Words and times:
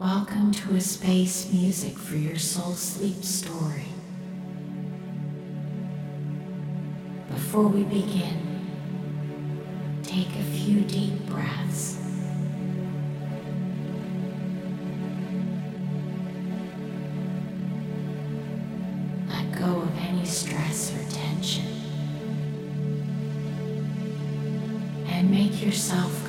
Welcome 0.00 0.50
to 0.50 0.74
a 0.74 0.80
space 0.80 1.52
music 1.52 1.96
for 1.96 2.16
your 2.16 2.36
soul 2.36 2.72
sleep 2.72 3.22
story. 3.22 3.84
Before 7.30 7.68
we 7.68 7.84
begin, 7.84 8.66
take 10.02 10.30
a 10.30 10.42
few 10.42 10.80
deep 10.80 11.24
breaths. 11.26 11.96
Let 19.28 19.52
go 19.56 19.82
of 19.82 19.96
any 19.98 20.24
stress 20.24 20.92
or 20.92 21.08
tension. 21.08 21.66
And 25.06 25.30
make 25.30 25.62
yourself 25.64 26.23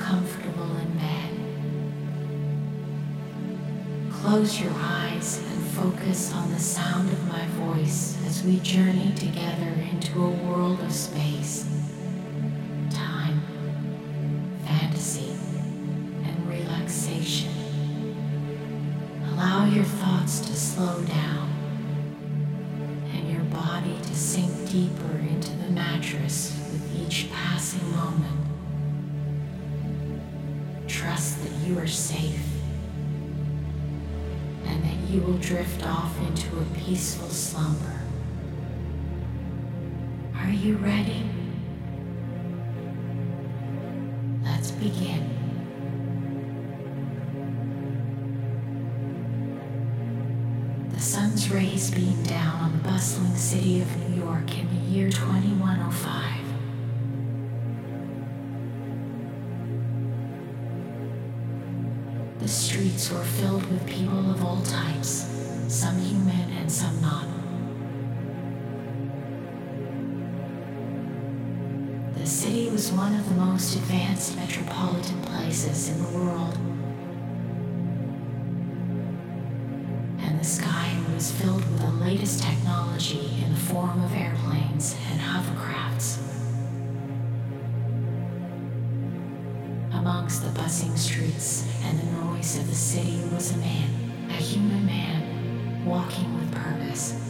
Close 4.36 4.60
your 4.60 4.74
eyes 4.76 5.38
and 5.38 5.66
focus 5.68 6.30
on 6.34 6.52
the 6.52 6.58
sound 6.58 7.10
of 7.10 7.26
my 7.26 7.46
voice 7.46 8.18
as 8.26 8.44
we 8.44 8.60
journey 8.60 9.14
together 9.16 9.72
into 9.90 10.22
a 10.22 10.28
world 10.28 10.78
of 10.80 10.92
space, 10.92 11.66
time, 12.90 13.40
fantasy, 14.66 15.30
and 16.22 16.46
relaxation. 16.50 17.50
Allow 19.32 19.64
your 19.70 19.84
thoughts 19.84 20.40
to 20.40 20.54
slow 20.54 21.02
down 21.04 21.50
and 23.14 23.32
your 23.32 23.44
body 23.44 23.96
to 24.02 24.14
sink 24.14 24.52
deeper 24.70 25.16
into 25.16 25.52
the 25.52 25.70
mattress 25.70 26.52
with 26.70 27.06
each 27.06 27.30
passing 27.32 27.90
moment. 27.96 28.46
Trust 30.86 31.42
that 31.42 31.66
you 31.66 31.78
are 31.78 31.86
safe 31.86 32.55
and 34.66 34.84
that 34.84 35.10
you 35.10 35.20
will 35.20 35.38
drift 35.38 35.84
off 35.86 36.18
into 36.26 36.58
a 36.58 36.64
peaceful 36.78 37.28
slumber. 37.28 38.00
Are 40.36 40.50
you 40.50 40.76
ready? 40.76 41.24
Let's 44.44 44.70
begin. 44.70 45.32
The 50.92 51.00
sun's 51.00 51.50
rays 51.50 51.90
beam 51.90 52.22
down 52.22 52.60
on 52.60 52.72
the 52.72 52.78
bustling 52.78 53.36
city 53.36 53.80
of 53.82 54.08
New 54.08 54.24
York 54.24 54.58
in 54.58 54.68
the 54.68 54.90
year 54.90 55.10
2105. 55.10 56.45
Streets 62.76 63.10
were 63.10 63.24
filled 63.24 63.64
with 63.72 63.86
people 63.86 64.30
of 64.30 64.44
all 64.44 64.60
types, 64.60 65.32
some 65.66 65.98
human 65.98 66.50
and 66.58 66.70
some 66.70 67.00
not. 67.00 67.24
The 72.18 72.26
city 72.26 72.68
was 72.68 72.92
one 72.92 73.14
of 73.14 73.26
the 73.30 73.34
most 73.36 73.76
advanced 73.76 74.36
metropolitan 74.36 75.22
places 75.22 75.88
in 75.88 76.02
the 76.02 76.18
world. 76.18 76.54
And 80.18 80.38
the 80.38 80.44
sky 80.44 80.98
was 81.14 81.32
filled 81.32 81.64
with 81.64 81.80
the 81.80 81.92
latest 81.92 82.42
technology 82.42 83.42
in 83.42 83.54
the 83.54 83.60
form 83.60 84.04
of 84.04 84.12
airplanes 84.12 84.94
and 85.10 85.18
hovercrafts. 85.18 86.35
Amongst 90.06 90.44
the 90.44 90.50
buzzing 90.50 90.96
streets 90.96 91.66
and 91.82 91.98
the 91.98 92.06
noise 92.22 92.56
of 92.58 92.68
the 92.68 92.76
city 92.76 93.20
was 93.34 93.50
a 93.52 93.56
man, 93.56 93.90
a 94.30 94.34
human 94.34 94.86
man, 94.86 95.84
walking 95.84 96.32
with 96.38 96.54
purpose. 96.54 97.20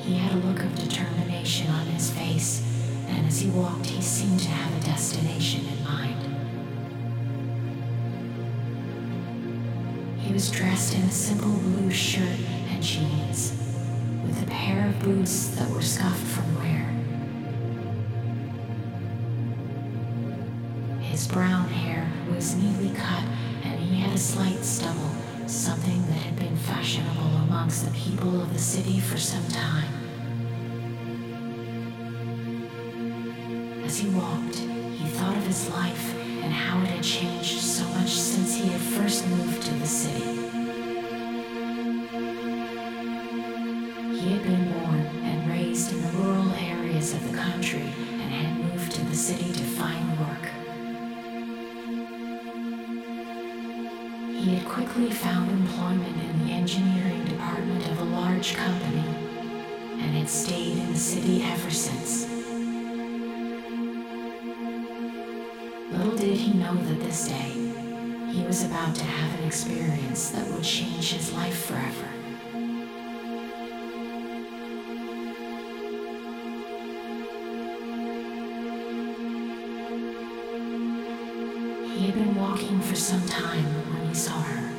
He 0.00 0.18
had 0.18 0.32
a 0.34 0.46
look 0.46 0.62
of 0.62 0.74
determination 0.74 1.70
on 1.70 1.86
his 1.86 2.10
face, 2.10 2.62
and 3.06 3.26
as 3.26 3.40
he 3.40 3.48
walked, 3.48 3.86
he 3.86 4.02
seemed 4.02 4.40
to 4.40 4.50
have 4.50 4.82
a 4.82 4.84
destination 4.84 5.64
in 5.64 5.82
mind. 5.82 6.20
He 10.20 10.30
was 10.34 10.50
dressed 10.50 10.94
in 10.94 11.00
a 11.04 11.10
simple 11.10 11.52
blue 11.52 11.90
shirt 11.90 12.38
and 12.68 12.82
jeans, 12.82 13.52
with 14.26 14.42
a 14.42 14.46
pair 14.50 14.88
of 14.88 15.00
boots 15.02 15.48
that 15.56 15.70
were 15.70 15.80
scuffed 15.80 16.26
from 16.26 16.54
wear. 16.56 16.71
Slight 24.22 24.64
stubble, 24.64 25.10
something 25.48 26.00
that 26.06 26.12
had 26.12 26.36
been 26.36 26.56
fashionable 26.56 27.38
amongst 27.48 27.84
the 27.84 27.90
people 27.90 28.40
of 28.40 28.52
the 28.52 28.58
city 28.58 29.00
for 29.00 29.18
some 29.18 29.44
time. 29.48 29.92
As 33.84 33.98
he 33.98 34.08
walked, 34.10 34.58
he 34.58 35.08
thought 35.08 35.36
of 35.36 35.44
his 35.44 35.68
life 35.70 36.14
and 36.40 36.52
how 36.52 36.80
it 36.82 36.86
had 36.86 37.02
changed 37.02 37.58
so 37.58 37.84
much 37.88 38.10
since 38.10 38.54
he 38.54 38.68
had 38.68 38.80
first 38.80 39.26
moved 39.26 39.60
to 39.62 39.74
the 39.74 39.86
city. 39.86 40.41
He 54.42 54.56
had 54.56 54.66
quickly 54.66 55.08
found 55.08 55.52
employment 55.52 56.20
in 56.20 56.44
the 56.44 56.52
engineering 56.52 57.24
department 57.26 57.86
of 57.88 58.00
a 58.00 58.04
large 58.06 58.56
company 58.56 59.04
and 60.00 60.16
had 60.16 60.28
stayed 60.28 60.78
in 60.78 60.92
the 60.92 60.98
city 60.98 61.44
ever 61.44 61.70
since. 61.70 62.28
Little 65.92 66.16
did 66.16 66.36
he 66.36 66.58
know 66.58 66.74
that 66.74 67.00
this 67.04 67.28
day 67.28 67.52
he 68.32 68.42
was 68.42 68.64
about 68.64 68.96
to 68.96 69.04
have 69.04 69.38
an 69.38 69.46
experience 69.46 70.30
that 70.30 70.50
would 70.50 70.64
change 70.64 71.12
his 71.12 71.32
life 71.32 71.66
forever. 71.66 72.08
He 81.94 82.06
had 82.06 82.14
been 82.14 82.34
walking 82.34 82.80
for 82.80 82.96
some 82.96 83.24
time 83.28 83.91
saw 84.14 84.40
her. 84.40 84.72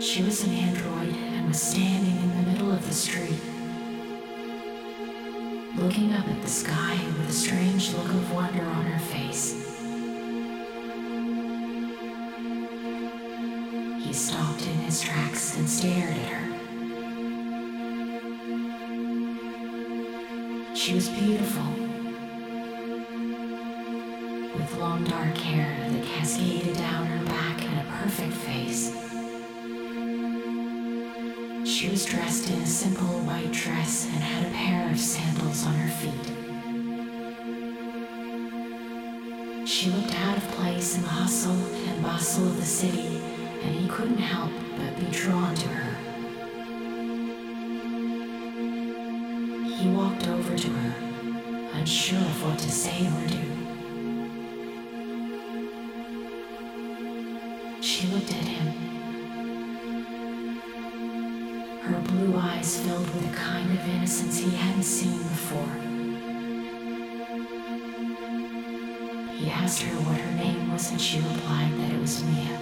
She 0.00 0.22
was 0.22 0.42
an 0.44 0.50
android 0.54 1.14
and 1.14 1.48
was 1.48 1.62
standing 1.62 2.16
in 2.16 2.36
the 2.36 2.50
middle 2.50 2.72
of 2.72 2.86
the 2.86 2.92
street, 2.92 3.40
looking 5.76 6.12
up 6.12 6.26
at 6.26 6.42
the 6.42 6.48
sky 6.48 6.98
with 7.18 7.28
a 7.28 7.32
strange 7.32 7.92
look 7.94 8.08
of 8.08 8.32
wonder 8.32 8.64
on 8.64 8.84
her 8.86 8.98
face. 8.98 9.54
He 14.04 14.12
stopped 14.12 14.62
in 14.62 14.78
his 14.80 15.00
tracks 15.00 15.56
and 15.56 15.68
stared 15.68 16.16
at 16.16 16.28
her. 16.28 16.48
She 20.74 20.94
was 20.94 21.08
beautiful, 21.08 21.81
long 24.82 25.04
dark 25.04 25.36
hair 25.38 25.88
that 25.90 26.04
cascaded 26.04 26.76
down 26.76 27.06
her 27.06 27.24
back 27.26 27.62
and 27.62 27.78
a 27.78 27.84
perfect 28.02 28.32
face. 28.32 28.90
She 31.64 31.88
was 31.88 32.04
dressed 32.04 32.50
in 32.50 32.58
a 32.60 32.66
simple 32.66 33.20
white 33.20 33.52
dress 33.52 34.06
and 34.06 34.16
had 34.16 34.44
a 34.44 34.50
pair 34.50 34.90
of 34.90 34.98
sandals 34.98 35.64
on 35.64 35.74
her 35.74 35.88
feet. 36.02 36.26
She 39.68 39.90
looked 39.90 40.16
out 40.16 40.36
of 40.38 40.48
place 40.50 40.96
in 40.96 41.02
the 41.02 41.08
hustle 41.08 41.52
and 41.52 42.02
bustle 42.02 42.48
of 42.48 42.56
the 42.56 42.66
city, 42.66 43.22
and 43.62 43.76
he 43.76 43.86
couldn't 43.86 44.18
help 44.18 44.50
but 44.76 44.98
be 44.98 45.06
drawn 45.12 45.54
to 45.54 45.68
her. 45.68 45.94
He 49.76 49.88
walked 49.90 50.26
over 50.26 50.56
to 50.58 50.68
her, 50.68 50.94
unsure 51.74 52.18
of 52.18 52.44
what 52.44 52.58
to 52.58 52.68
say 52.68 53.06
or 53.06 53.28
do. 53.28 53.61
She 57.82 58.06
looked 58.06 58.30
at 58.30 58.44
him. 58.44 58.66
Her 61.80 61.98
blue 61.98 62.38
eyes 62.38 62.78
filled 62.78 63.12
with 63.12 63.28
a 63.28 63.34
kind 63.34 63.72
of 63.72 63.88
innocence 63.88 64.38
he 64.38 64.50
hadn't 64.50 64.84
seen 64.84 65.18
before. 65.18 65.74
He 69.34 69.50
asked 69.50 69.82
her 69.82 69.96
what 70.02 70.20
her 70.20 70.32
name 70.36 70.70
was, 70.70 70.92
and 70.92 71.00
she 71.00 71.18
replied 71.18 71.72
that 71.78 71.90
it 71.90 72.00
was 72.00 72.22
Mia. 72.22 72.58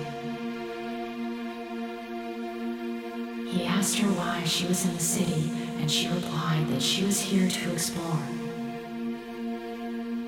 He 3.46 3.66
asked 3.66 3.98
her 3.98 4.08
why 4.08 4.42
she 4.44 4.66
was 4.66 4.86
in 4.86 4.94
the 4.94 5.00
city, 5.00 5.52
and 5.80 5.90
she 5.90 6.08
replied 6.08 6.66
that 6.68 6.80
she 6.80 7.04
was 7.04 7.20
here 7.20 7.50
to 7.50 7.72
explore, 7.72 8.22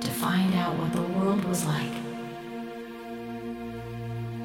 to 0.00 0.10
find 0.10 0.52
out 0.54 0.76
what 0.76 0.92
the 0.92 1.00
world 1.00 1.44
was 1.46 1.64
like. 1.64 2.01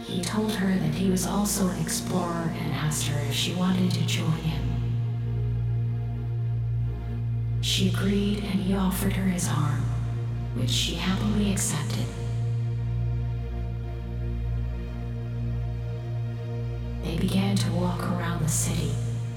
He 0.07 0.21
told 0.21 0.53
her 0.53 0.73
that 0.73 0.95
he 0.95 1.09
was 1.09 1.27
also 1.27 1.67
an 1.67 1.81
explorer 1.81 2.53
and 2.61 2.73
asked 2.73 3.07
her 3.07 3.19
if 3.27 3.33
she 3.33 3.53
wanted 3.53 3.91
to 3.91 4.05
join 4.05 4.31
him. 4.31 4.63
She 7.61 7.89
agreed 7.89 8.37
and 8.37 8.61
he 8.61 8.73
offered 8.73 9.11
her 9.13 9.27
his 9.27 9.49
arm, 9.49 9.83
which 10.55 10.69
she 10.69 10.95
happily 10.95 11.51
accepted. 11.51 12.05
They 17.03 17.17
began 17.17 17.57
to 17.57 17.71
walk 17.73 17.99
around 18.03 18.43
the 18.43 18.49
city, 18.49 18.91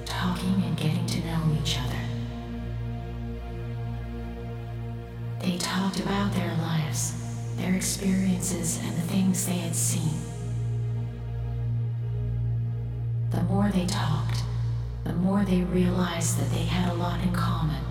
talking 0.05 0.63
and 0.65 0.77
getting 0.77 1.07
to 1.07 1.27
know 1.27 1.57
each 1.61 1.79
other. 1.81 1.97
They 5.41 5.59
talked 5.59 5.99
about 5.99 6.33
their 6.33 6.55
lives, 6.59 7.15
their 7.57 7.75
experiences, 7.75 8.79
and 8.85 8.97
the 8.97 9.09
things 9.09 9.47
they 9.47 9.59
had 9.59 9.75
seen. 9.75 10.30
The 13.31 13.43
more 13.45 13.71
they 13.71 13.87
talked, 13.87 14.43
the 15.05 15.13
more 15.13 15.45
they 15.45 15.63
realized 15.63 16.39
that 16.39 16.51
they 16.51 16.65
had 16.65 16.93
a 16.93 16.95
lot 16.95 17.21
in 17.23 17.33
common. 17.33 17.83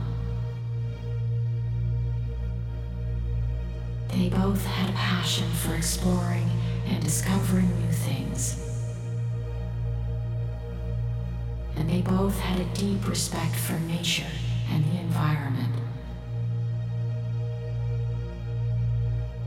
They 4.09 4.29
both 4.29 4.65
had 4.65 4.89
a 4.89 4.93
passion 4.93 5.49
for 5.51 5.75
exploring 5.75 6.49
and 6.87 7.01
discovering 7.03 7.69
new 7.79 7.91
things. 7.91 8.57
And 11.77 11.89
they 11.89 12.01
both 12.01 12.37
had 12.39 12.59
a 12.59 12.65
deep 12.73 13.07
respect 13.07 13.55
for 13.55 13.79
nature 13.79 14.31
and 14.71 14.83
the 14.85 14.99
environment. 14.99 15.73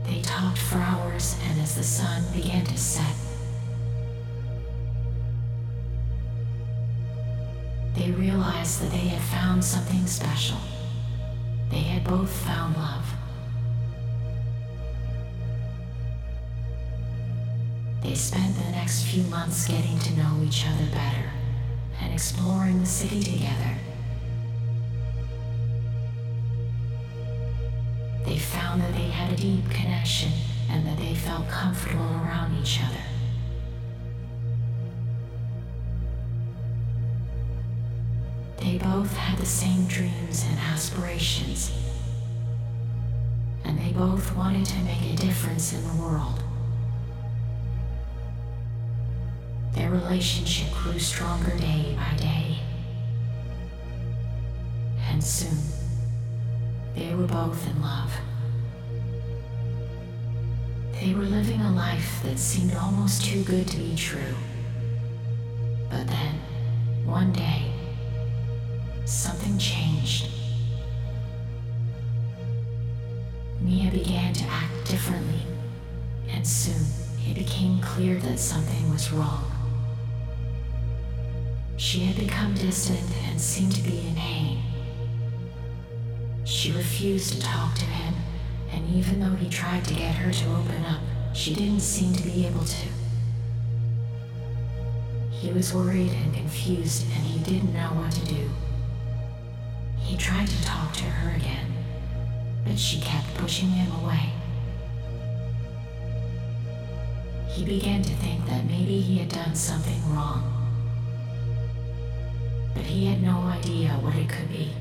They 0.05 0.21
talked 0.21 0.57
for 0.57 0.79
hours, 0.79 1.37
and 1.49 1.61
as 1.61 1.75
the 1.75 1.83
sun 1.83 2.23
began 2.33 2.65
to 2.65 2.77
set, 2.77 3.15
they 8.03 8.11
realized 8.11 8.81
that 8.81 8.91
they 8.91 9.07
had 9.07 9.21
found 9.21 9.63
something 9.63 10.05
special. 10.05 10.57
They 11.69 11.77
had 11.79 12.03
both 12.03 12.29
found 12.29 12.75
love. 12.75 13.05
They 18.01 18.13
spent 18.13 18.57
the 18.57 18.71
next 18.71 19.05
few 19.05 19.23
months 19.23 19.69
getting 19.69 19.97
to 19.99 20.17
know 20.17 20.41
each 20.43 20.65
other 20.67 20.85
better 20.91 21.31
and 22.01 22.13
exploring 22.13 22.81
the 22.81 22.85
city 22.85 23.23
together. 23.23 23.77
They 28.25 28.37
found 28.37 28.81
that 28.81 28.93
they 28.95 29.07
had 29.07 29.31
a 29.31 29.37
deep 29.37 29.69
connection 29.69 30.33
and 30.69 30.85
that 30.85 30.97
they 30.97 31.15
felt 31.15 31.47
comfortable 31.47 32.03
around 32.03 32.61
each 32.61 32.81
other. 32.83 33.12
They 38.73 38.79
both 38.79 39.15
had 39.15 39.37
the 39.37 39.45
same 39.45 39.85
dreams 39.85 40.43
and 40.49 40.57
aspirations, 40.57 41.71
and 43.63 43.77
they 43.77 43.91
both 43.91 44.35
wanted 44.35 44.65
to 44.65 44.79
make 44.79 45.13
a 45.13 45.15
difference 45.15 45.73
in 45.73 45.87
the 45.87 46.03
world. 46.03 46.41
Their 49.73 49.91
relationship 49.91 50.73
grew 50.73 50.97
stronger 50.97 51.55
day 51.55 51.95
by 51.95 52.17
day, 52.17 52.57
and 55.07 55.23
soon 55.23 55.59
they 56.95 57.13
were 57.13 57.27
both 57.27 57.67
in 57.67 57.79
love. 57.79 58.11
They 60.93 61.13
were 61.13 61.25
living 61.25 61.61
a 61.61 61.71
life 61.71 62.23
that 62.23 62.39
seemed 62.39 62.73
almost 62.73 63.23
too 63.23 63.43
good 63.43 63.67
to 63.67 63.77
be 63.77 63.95
true. 63.95 64.35
But 65.91 66.07
then, 66.07 66.39
one 67.05 67.31
day, 67.33 67.72
something 69.05 69.57
changed. 69.57 70.29
Mia 73.61 73.91
began 73.91 74.33
to 74.33 74.43
act 74.45 74.89
differently, 74.89 75.41
and 76.29 76.45
soon 76.45 76.85
it 77.27 77.35
became 77.35 77.79
clear 77.81 78.19
that 78.19 78.39
something 78.39 78.91
was 78.91 79.11
wrong. 79.11 79.49
She 81.77 81.99
had 81.99 82.17
become 82.17 82.53
distant 82.55 83.09
and 83.27 83.39
seemed 83.39 83.73
to 83.75 83.81
be 83.81 84.07
in 84.07 84.15
pain. 84.15 84.63
She 86.45 86.71
refused 86.71 87.33
to 87.33 87.41
talk 87.41 87.75
to 87.75 87.85
him, 87.85 88.13
and 88.71 88.89
even 88.89 89.19
though 89.19 89.35
he 89.35 89.49
tried 89.49 89.85
to 89.85 89.93
get 89.93 90.15
her 90.15 90.31
to 90.31 90.55
open 90.55 90.85
up, 90.85 91.01
she 91.33 91.53
didn't 91.53 91.81
seem 91.81 92.13
to 92.13 92.23
be 92.23 92.45
able 92.45 92.63
to. 92.63 92.87
He 95.31 95.51
was 95.51 95.73
worried 95.73 96.11
and 96.11 96.33
confused, 96.33 97.05
and 97.15 97.25
he 97.25 97.39
didn't 97.39 97.73
know 97.73 97.89
what 97.89 98.11
to 98.11 98.25
do. 98.25 98.49
He 100.13 100.19
tried 100.19 100.47
to 100.47 100.63
talk 100.63 100.93
to 100.93 101.05
her 101.05 101.35
again, 101.35 101.73
but 102.63 102.77
she 102.77 103.01
kept 103.01 103.33
pushing 103.33 103.69
him 103.69 103.91
away. 104.03 104.29
He 107.47 107.65
began 107.65 108.03
to 108.03 108.13
think 108.17 108.45
that 108.45 108.63
maybe 108.65 109.01
he 109.01 109.17
had 109.17 109.29
done 109.29 109.55
something 109.55 109.99
wrong, 110.13 110.43
but 112.75 112.83
he 112.83 113.07
had 113.07 113.23
no 113.23 113.39
idea 113.39 113.89
what 114.03 114.13
it 114.13 114.29
could 114.29 114.49
be. 114.49 114.71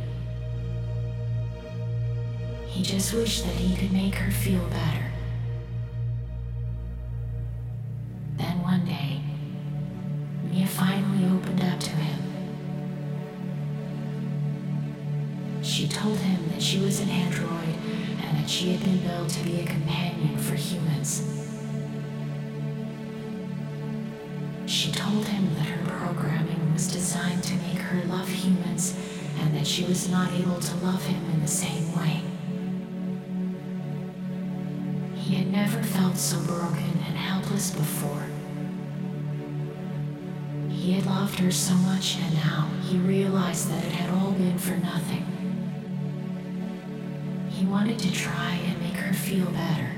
He 2.66 2.82
just 2.82 3.14
wished 3.14 3.42
that 3.46 3.54
he 3.54 3.74
could 3.74 3.90
make 3.90 4.16
her 4.16 4.30
feel 4.30 4.66
better. 4.66 5.12
Then 8.36 8.60
one 8.62 8.84
day, 8.84 9.22
Mia 10.50 10.66
finally 10.66 11.24
opened 11.24 11.62
up 11.62 11.80
to 11.80 11.90
She 15.82 15.88
told 15.88 16.18
him 16.18 16.48
that 16.50 16.62
she 16.62 16.78
was 16.78 17.00
an 17.00 17.08
android 17.08 17.74
and 18.22 18.38
that 18.38 18.48
she 18.48 18.70
had 18.70 18.84
been 18.84 19.00
built 19.00 19.28
to 19.30 19.42
be 19.42 19.58
a 19.62 19.66
companion 19.66 20.38
for 20.38 20.54
humans. 20.54 21.26
She 24.66 24.92
told 24.92 25.26
him 25.26 25.52
that 25.54 25.66
her 25.66 25.84
programming 25.90 26.72
was 26.72 26.86
designed 26.86 27.42
to 27.42 27.56
make 27.56 27.78
her 27.78 28.04
love 28.04 28.28
humans 28.28 28.96
and 29.40 29.56
that 29.56 29.66
she 29.66 29.82
was 29.82 30.08
not 30.08 30.30
able 30.34 30.60
to 30.60 30.76
love 30.76 31.04
him 31.04 31.20
in 31.34 31.40
the 31.42 31.48
same 31.48 31.92
way. 31.96 32.22
He 35.16 35.34
had 35.34 35.50
never 35.50 35.82
felt 35.82 36.16
so 36.16 36.40
broken 36.44 37.02
and 37.08 37.16
helpless 37.16 37.72
before. 37.72 38.28
He 40.70 40.92
had 40.92 41.06
loved 41.06 41.40
her 41.40 41.50
so 41.50 41.74
much, 41.74 42.18
and 42.18 42.34
now 42.34 42.70
he 42.84 42.98
realized 42.98 43.68
that 43.68 43.84
it 43.84 43.90
had 43.90 44.10
all 44.10 44.30
been 44.30 44.58
for 44.58 44.76
nothing. 44.76 45.31
Wanted 47.72 47.98
to 48.00 48.12
try 48.12 48.60
and 48.66 48.78
make 48.82 48.96
her 48.96 49.14
feel 49.14 49.46
better, 49.46 49.92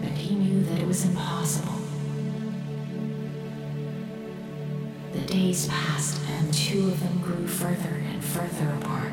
but 0.00 0.12
he 0.12 0.36
knew 0.36 0.62
that 0.62 0.78
it 0.78 0.86
was 0.86 1.04
impossible. 1.04 1.74
The 5.12 5.22
days 5.22 5.66
passed, 5.66 6.20
and 6.30 6.54
two 6.54 6.86
of 6.86 7.00
them 7.00 7.20
grew 7.20 7.48
further 7.48 8.00
and 8.12 8.24
further 8.24 8.70
apart. 8.80 9.12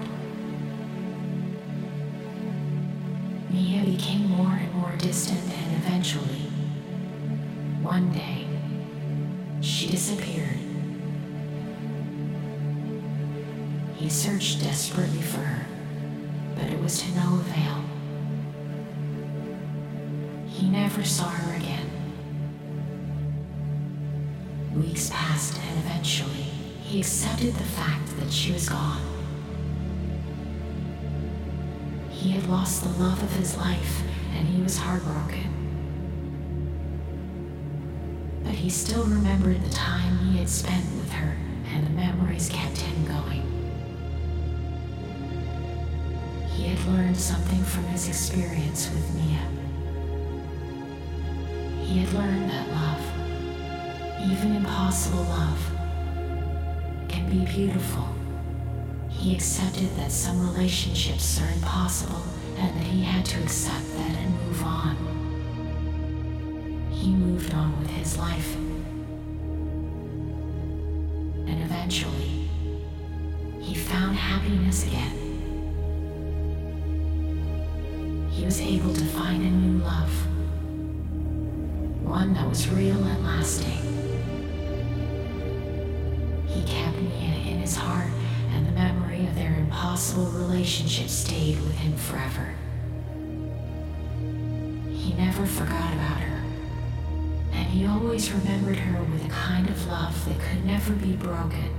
Mia 3.50 3.84
became 3.84 4.30
more 4.30 4.54
and 4.54 4.74
more 4.76 4.94
distant, 5.00 5.42
and 5.42 5.76
eventually, 5.84 6.52
one 7.82 8.12
day, 8.14 8.46
she 9.60 9.88
disappeared. 9.90 10.60
He 13.96 14.08
searched 14.08 14.62
desperately 14.62 15.24
for 15.24 15.40
her, 15.40 15.61
was 16.92 17.00
to 17.04 17.12
no 17.16 17.36
avail. 17.36 17.84
He 20.46 20.70
never 20.70 21.06
saw 21.06 21.30
her 21.30 21.56
again. 21.56 21.90
Weeks 24.76 25.10
passed, 25.10 25.58
and 25.58 25.80
eventually, 25.86 26.50
he 26.84 27.00
accepted 27.00 27.54
the 27.54 27.64
fact 27.64 28.18
that 28.20 28.30
she 28.30 28.52
was 28.52 28.68
gone. 28.68 29.02
He 32.10 32.32
had 32.32 32.48
lost 32.48 32.84
the 32.84 32.90
love 33.02 33.24
of 33.24 33.32
his 33.38 33.56
life, 33.56 34.02
and 34.36 34.46
he 34.46 34.62
was 34.62 34.78
heartbroken. 34.78 35.48
But 38.44 38.56
he 38.56 38.70
still 38.70 39.06
remembered 39.06 39.64
the 39.64 39.74
time 39.74 40.18
he 40.18 40.40
had 40.40 40.50
spent 40.50 40.84
with 40.98 41.14
her, 41.14 41.38
and 41.74 41.86
the 41.86 41.92
memories 41.92 42.50
kept 42.50 42.80
him 42.80 43.06
going. 43.06 43.51
He 46.62 46.68
had 46.68 46.86
learned 46.94 47.18
something 47.18 47.64
from 47.64 47.86
his 47.86 48.08
experience 48.08 48.88
with 48.92 49.16
Mia. 49.16 49.42
He 51.84 52.02
had 52.02 52.14
learned 52.14 52.52
that 52.52 52.68
love, 52.70 53.02
even 54.30 54.58
impossible 54.58 55.24
love, 55.24 55.60
can 57.08 57.28
be 57.32 57.46
beautiful. 57.52 58.08
He 59.10 59.34
accepted 59.34 59.90
that 59.96 60.12
some 60.12 60.40
relationships 60.52 61.42
are 61.42 61.52
impossible 61.52 62.22
and 62.60 62.80
that 62.80 62.86
he 62.86 63.02
had 63.02 63.26
to 63.26 63.42
accept 63.42 63.92
that 63.96 64.16
and 64.18 64.32
move 64.46 64.64
on. 64.64 64.96
He 66.92 67.10
moved 67.10 67.56
on 67.56 67.80
with 67.80 67.90
his 67.90 68.20
life. 68.20 68.56
And 71.48 71.64
eventually, 71.64 72.48
he 73.62 73.74
found 73.74 74.16
happiness 74.16 74.86
again. 74.86 75.31
He 78.32 78.46
was 78.46 78.62
able 78.62 78.94
to 78.94 79.06
find 79.06 79.44
a 79.44 79.50
new 79.50 79.84
love, 79.84 80.12
one 82.02 82.34
that 82.34 82.48
was 82.48 82.68
real 82.70 83.04
and 83.04 83.24
lasting. 83.24 83.78
He 86.48 86.64
kept 86.64 86.98
Mia 86.98 87.36
in 87.52 87.60
his 87.60 87.76
heart 87.76 88.08
and 88.54 88.66
the 88.66 88.72
memory 88.72 89.28
of 89.28 89.36
their 89.36 89.54
impossible 89.54 90.26
relationship 90.28 91.10
stayed 91.10 91.60
with 91.62 91.78
him 91.78 91.96
forever. 91.98 92.56
He 94.90 95.14
never 95.14 95.46
forgot 95.46 95.94
about 95.94 96.22
her, 96.22 96.44
and 97.52 97.68
he 97.68 97.86
always 97.86 98.32
remembered 98.32 98.78
her 98.78 99.04
with 99.04 99.26
a 99.26 99.30
kind 99.30 99.70
of 99.70 99.88
love 99.88 100.26
that 100.26 100.40
could 100.40 100.66
never 100.66 100.94
be 100.94 101.14
broken. 101.14 101.70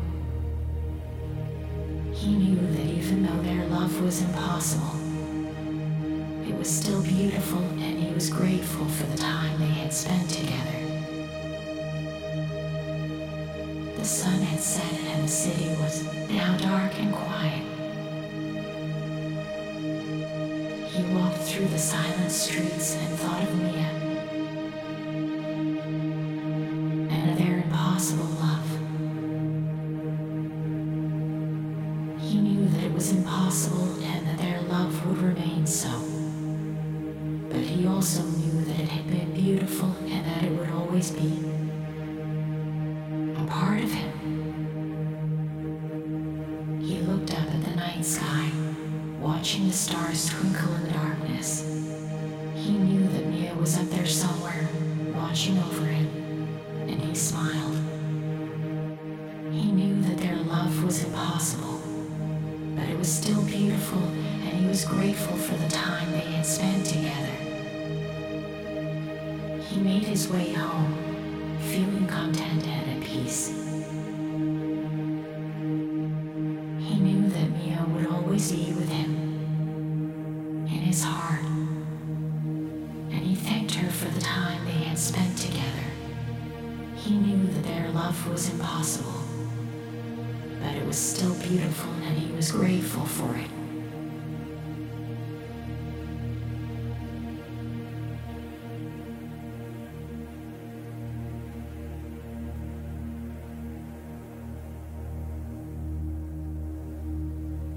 He 2.12 2.36
knew 2.36 2.56
that 2.56 2.86
even 2.86 3.22
though 3.22 3.42
their 3.42 3.66
love 3.66 4.00
was 4.02 4.22
impossible, 4.22 5.01
it 6.52 6.58
was 6.58 6.70
still 6.70 7.02
beautiful 7.02 7.60
and 7.80 7.98
he 7.98 8.12
was 8.12 8.28
grateful 8.28 8.86
for 8.86 9.06
the 9.06 9.16
time 9.16 9.58
they 9.58 9.64
had 9.64 9.92
spent 9.92 10.28
together. 10.28 10.78
The 13.96 14.04
sun 14.04 14.40
had 14.42 14.60
set 14.60 14.92
and 14.92 15.24
the 15.24 15.28
city 15.28 15.68
was 15.80 16.04
now 16.28 16.56
dark 16.58 16.92
and 16.98 17.14
quiet. 17.14 17.64
He 20.90 21.02
walked 21.14 21.38
through 21.38 21.68
the 21.68 21.78
silent 21.78 22.30
streets 22.30 22.96
and 22.96 23.18
thought 23.18 23.42
of 23.42 23.62
Mia 23.62 24.01
was 63.02 63.12
still 63.12 63.42
beautiful, 63.46 63.98
and 63.98 64.52
he 64.60 64.64
was 64.68 64.84
grateful 64.84 65.36
for 65.36 65.56
the 65.56 65.68
time 65.68 66.12
they 66.12 66.20
had 66.20 66.46
spent 66.46 66.86
together. 66.86 67.32
He 69.60 69.80
made 69.80 70.04
his 70.04 70.28
way 70.28 70.52
home, 70.52 70.94
feeling 71.58 72.06
content 72.06 72.64
and 72.64 72.90
at 72.92 73.02
peace. 73.02 73.48
He 76.78 76.94
knew 77.00 77.28
that 77.28 77.50
Mia 77.50 77.84
would 77.88 78.06
always 78.06 78.52
be 78.52 78.72
with 78.72 78.88
him 78.88 80.64
in 80.68 80.80
his 80.88 81.02
heart, 81.02 81.42
and 83.10 83.18
he 83.18 83.34
thanked 83.34 83.74
her 83.74 83.90
for 83.90 84.10
the 84.14 84.20
time 84.20 84.64
they 84.64 84.84
had 84.84 84.96
spent 84.96 85.36
together. 85.36 85.88
He 86.94 87.18
knew 87.18 87.48
that 87.52 87.64
their 87.64 87.90
love 87.90 88.28
was 88.30 88.48
impossible, 88.48 89.11
was 90.92 90.98
still 90.98 91.34
beautiful, 91.36 91.90
and 92.02 92.18
he 92.18 92.30
was 92.34 92.52
grateful 92.52 93.06
for 93.06 93.34
it. 93.34 93.50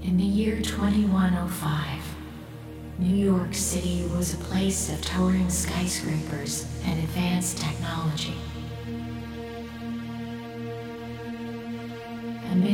In 0.02 0.18
the 0.18 0.22
year 0.22 0.60
2105, 0.60 2.02
New 2.98 3.16
York 3.16 3.54
City 3.54 4.06
was 4.14 4.34
a 4.34 4.36
place 4.36 4.92
of 4.92 5.00
towering 5.00 5.48
skyscrapers 5.48 6.66
and 6.84 7.02
advanced 7.02 7.56
technology. 7.56 8.34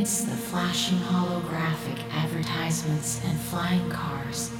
Amidst 0.03 0.25
the 0.25 0.35
flashing 0.35 0.97
holographic 0.97 1.97
advertisements 2.11 3.23
and 3.23 3.39
flying 3.39 3.89
cars, 3.89 4.51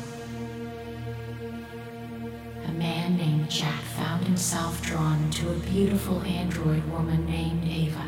a 2.65 2.71
man 2.71 3.17
named 3.17 3.49
Jack 3.51 3.81
found 3.81 4.25
himself 4.25 4.81
drawn 4.81 5.29
to 5.31 5.51
a 5.51 5.55
beautiful 5.55 6.21
android 6.21 6.85
woman 6.85 7.25
named 7.25 7.65
Ava. 7.65 8.07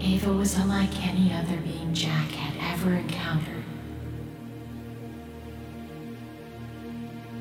Ava 0.00 0.32
was 0.32 0.56
unlike 0.56 1.04
any 1.04 1.32
other 1.32 1.56
being 1.56 1.92
Jack 1.92 2.30
had 2.30 2.72
ever 2.72 2.94
encountered. 2.94 3.64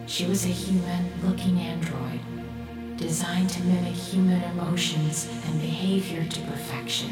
She 0.08 0.26
was 0.26 0.44
a 0.46 0.48
human 0.48 1.12
looking 1.24 1.60
android, 1.60 2.41
designed 3.02 3.50
to 3.50 3.64
mimic 3.64 3.96
human 3.96 4.42
emotions 4.44 5.28
and 5.46 5.60
behavior 5.60 6.24
to 6.24 6.40
perfection. 6.42 7.10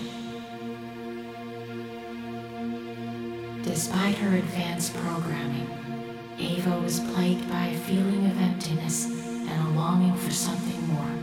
Despite 3.64 4.16
her 4.16 4.38
advanced 4.38 4.94
programming, 4.96 5.68
Ava 6.40 6.80
was 6.80 7.00
plagued 7.00 7.50
by 7.50 7.68
a 7.68 7.78
feeling 7.80 8.26
of 8.30 8.40
emptiness 8.40 9.06
and 9.06 9.68
a 9.68 9.70
longing 9.72 10.16
for 10.16 10.32
something 10.32 10.88
more. 10.88 11.16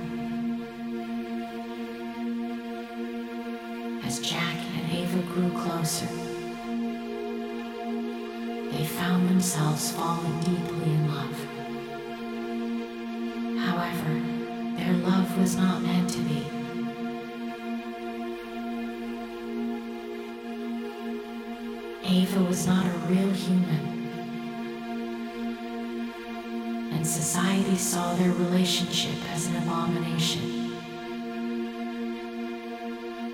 As 4.05 4.19
Jack 4.21 4.57
and 4.75 4.93
Ava 4.93 5.23
grew 5.33 5.51
closer, 5.51 6.07
they 8.73 8.85
found 8.85 9.29
themselves 9.29 9.93
falling 9.93 10.41
deeply 10.41 10.91
in 10.93 11.09
love. 11.15 11.36
Was 15.47 15.55
not 15.55 15.81
meant 15.81 16.11
to 16.11 16.19
be. 16.23 16.45
Ava 22.05 22.43
was 22.43 22.67
not 22.67 22.85
a 22.85 22.91
real 23.07 23.31
human. 23.31 23.85
And 26.93 27.07
society 27.07 27.77
saw 27.77 28.17
their 28.17 28.33
relationship 28.33 29.15
as 29.31 29.47
an 29.47 29.55
abomination. 29.59 30.73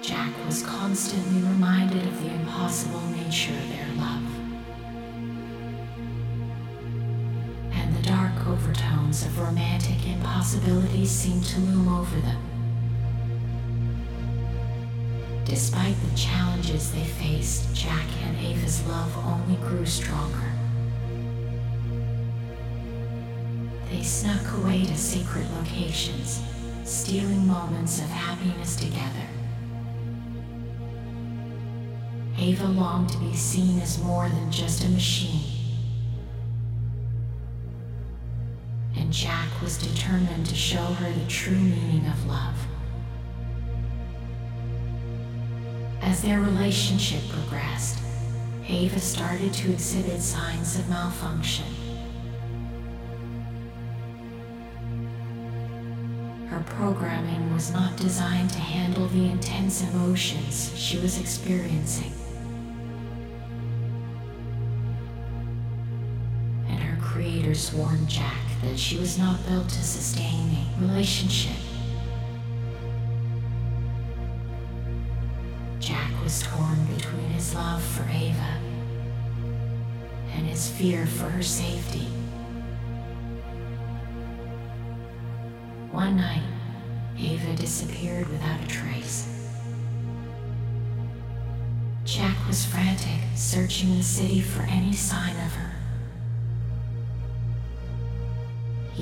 Jack 0.02 0.35
was 0.45 0.62
constantly 0.66 1.40
reminded 1.40 2.07
of 2.07 2.23
the 2.23 2.35
impossible 2.35 3.00
nature 3.07 3.54
of 3.54 3.69
their 3.71 3.88
love. 3.97 4.31
Of 9.25 9.38
romantic 9.38 10.07
impossibilities 10.07 11.11
seemed 11.11 11.45
to 11.45 11.61
loom 11.61 11.88
over 11.88 12.21
them. 12.21 12.43
Despite 15.45 15.97
the 16.00 16.17
challenges 16.17 16.93
they 16.93 17.05
faced, 17.05 17.75
Jack 17.75 18.07
and 18.25 18.37
Ava's 18.38 18.87
love 18.87 19.17
only 19.26 19.57
grew 19.57 19.85
stronger. 19.85 20.52
They 23.91 24.02
snuck 24.02 24.57
away 24.59 24.85
to 24.85 24.97
secret 24.97 25.47
locations, 25.59 26.41
stealing 26.85 27.47
moments 27.47 27.99
of 27.99 28.07
happiness 28.07 28.76
together. 28.76 29.29
Ava 32.38 32.67
longed 32.67 33.11
to 33.11 33.19
be 33.19 33.35
seen 33.35 33.79
as 33.81 34.02
more 34.02 34.29
than 34.29 34.50
just 34.50 34.85
a 34.85 34.88
machine. 34.88 35.51
Jack 39.12 39.61
was 39.61 39.76
determined 39.76 40.47
to 40.47 40.54
show 40.54 40.78
her 40.78 41.12
the 41.12 41.26
true 41.26 41.52
meaning 41.52 42.07
of 42.07 42.26
love. 42.26 42.57
As 46.00 46.23
their 46.23 46.40
relationship 46.40 47.21
progressed, 47.28 47.99
Ava 48.66 48.99
started 48.99 49.52
to 49.52 49.71
exhibit 49.71 50.23
signs 50.23 50.78
of 50.78 50.88
malfunction. 50.88 51.66
Her 56.49 56.64
programming 56.69 57.52
was 57.52 57.71
not 57.71 57.99
designed 57.99 58.49
to 58.50 58.59
handle 58.59 59.09
the 59.09 59.26
intense 59.26 59.83
emotions 59.83 60.73
she 60.75 60.99
was 60.99 61.21
experiencing. 61.21 62.12
And 66.66 66.78
her 66.78 66.99
creators 67.02 67.75
warned 67.75 68.09
Jack 68.09 68.38
that 68.62 68.78
she 68.78 68.97
was 68.97 69.19
not 69.19 69.45
built 69.47 69.69
to 69.69 69.83
sustain 69.83 70.50
a 70.50 70.81
relationship. 70.81 71.57
Jack 75.81 76.12
was 76.23 76.42
torn 76.42 76.85
between 76.95 77.28
his 77.31 77.54
love 77.54 77.83
for 77.83 78.04
Ava 78.04 78.59
and 80.35 80.47
his 80.47 80.71
fear 80.71 81.07
for 81.07 81.28
her 81.28 81.42
safety. 81.42 82.07
One 85.90 86.16
night, 86.16 86.42
Ava 87.19 87.54
disappeared 87.54 88.28
without 88.28 88.62
a 88.62 88.66
trace. 88.69 89.28
Jack 92.04 92.37
was 92.47 92.64
frantic, 92.64 93.21
searching 93.35 93.97
the 93.97 94.02
city 94.02 94.40
for 94.40 94.62
any 94.62 94.92
sign 94.92 95.37
of 95.45 95.52
her. 95.54 95.72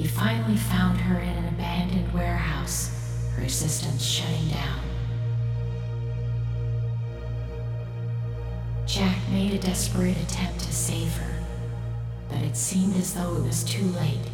He 0.00 0.06
finally 0.06 0.56
found 0.56 0.98
her 0.98 1.18
in 1.18 1.28
an 1.28 1.48
abandoned 1.48 2.10
warehouse, 2.14 2.90
her 3.36 3.46
systems 3.50 4.02
shutting 4.02 4.48
down. 4.48 4.80
Jack 8.86 9.18
made 9.30 9.52
a 9.52 9.58
desperate 9.58 10.16
attempt 10.16 10.60
to 10.60 10.72
save 10.72 11.12
her, 11.18 11.44
but 12.30 12.38
it 12.38 12.56
seemed 12.56 12.96
as 12.96 13.12
though 13.12 13.36
it 13.36 13.42
was 13.42 13.62
too 13.62 13.84
late. 13.88 14.26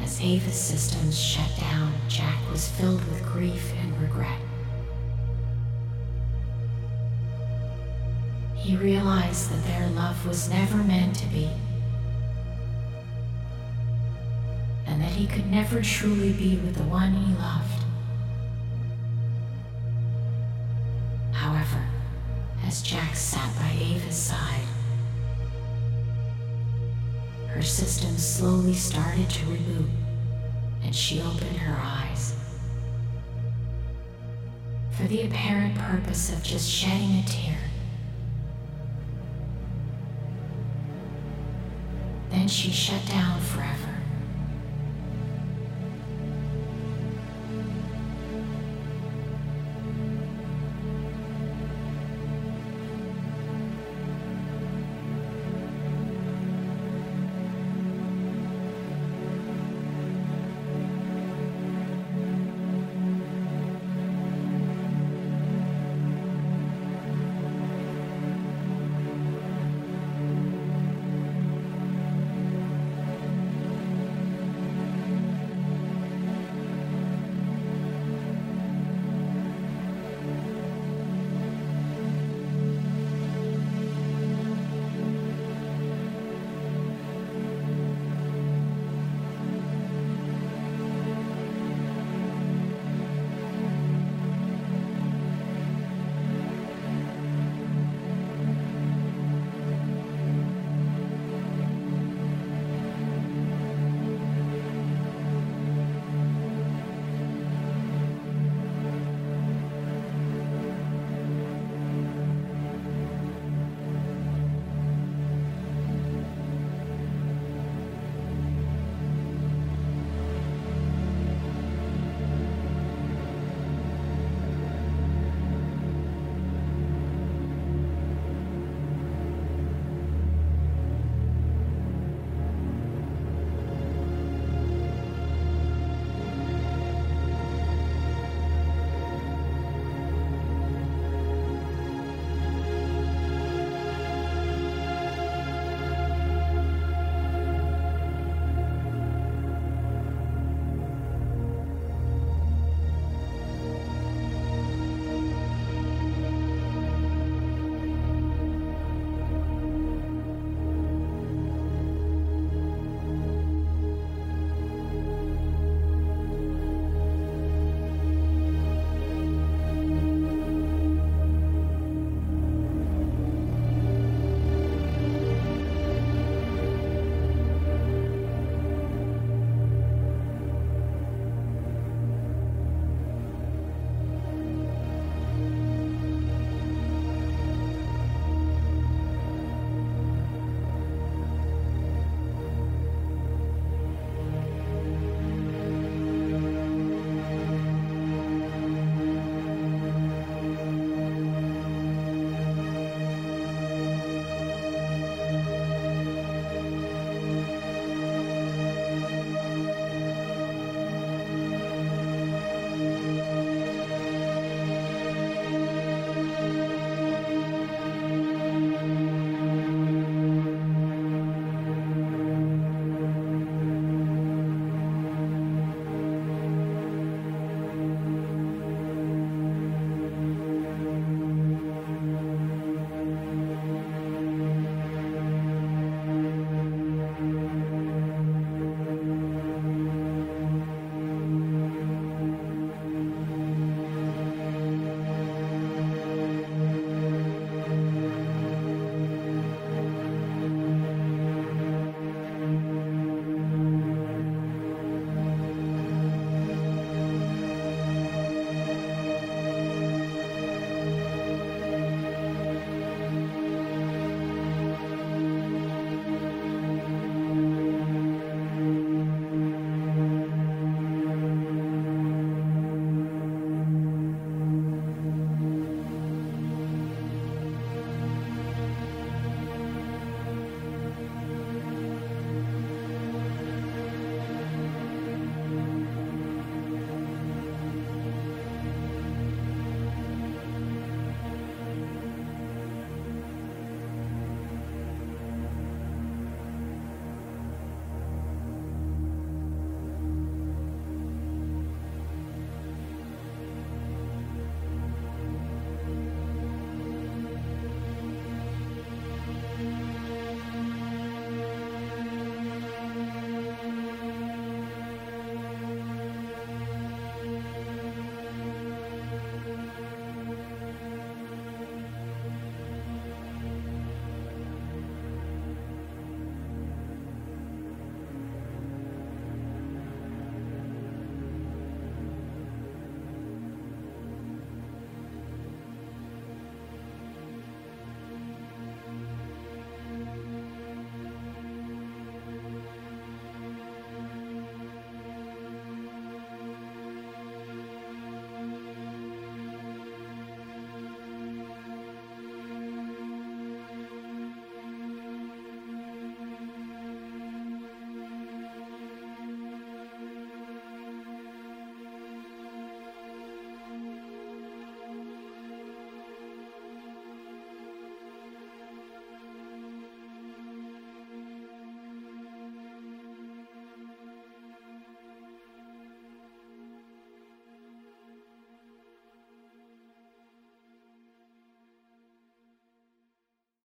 As 0.00 0.20
Ava's 0.20 0.54
systems 0.60 1.16
shut 1.16 1.56
down, 1.60 1.92
Jack 2.08 2.36
was 2.50 2.68
filled 2.68 3.04
with 3.06 3.24
grief 3.24 3.72
and 3.80 3.96
regret. 4.02 4.40
He 8.56 8.76
realized 8.76 9.52
that 9.52 9.64
their 9.68 9.88
love 9.90 10.26
was 10.26 10.50
never 10.50 10.78
meant 10.78 11.14
to 11.14 11.26
be, 11.26 11.48
and 14.86 15.00
that 15.00 15.12
he 15.12 15.26
could 15.26 15.50
never 15.50 15.82
truly 15.82 16.32
be 16.32 16.56
with 16.56 16.76
the 16.76 16.84
one 16.84 17.12
he 17.12 17.34
loved. 17.34 17.84
However, 21.32 21.84
as 22.64 22.82
Jack 22.82 23.14
sat 23.14 23.54
by 23.56 23.70
Ava's 23.80 24.14
side, 24.14 24.66
her 27.48 27.62
system 27.62 28.16
slowly 28.18 28.74
started 28.74 29.28
to 29.30 29.46
reboot, 29.46 29.88
and 30.82 30.94
she 30.94 31.20
opened 31.20 31.56
her 31.56 31.78
eyes. 31.80 32.34
For 34.90 35.04
the 35.04 35.22
apparent 35.22 35.74
purpose 35.76 36.32
of 36.32 36.42
just 36.42 36.70
shedding 36.70 37.18
a 37.18 37.24
tear. 37.26 37.58
Then 42.30 42.48
she 42.48 42.70
shut 42.70 43.04
down 43.06 43.40
forever. 43.40 43.85